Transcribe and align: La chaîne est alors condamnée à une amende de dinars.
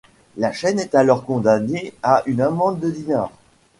La 0.35 0.51
chaîne 0.51 0.79
est 0.79 0.95
alors 0.95 1.25
condamnée 1.27 1.93
à 2.01 2.23
une 2.25 2.41
amende 2.41 2.79
de 2.79 2.89
dinars. 2.89 3.31